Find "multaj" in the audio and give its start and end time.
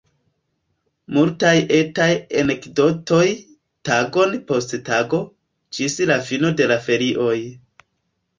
1.17-1.51